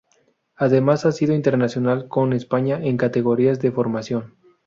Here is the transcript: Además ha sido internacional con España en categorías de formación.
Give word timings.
Además 0.55 1.05
ha 1.05 1.11
sido 1.11 1.35
internacional 1.35 2.07
con 2.07 2.33
España 2.33 2.79
en 2.83 2.97
categorías 2.97 3.59
de 3.59 3.71
formación. 3.71 4.33